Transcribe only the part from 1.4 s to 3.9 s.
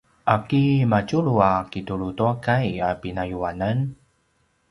a kitulu tua kai a pinayuanan?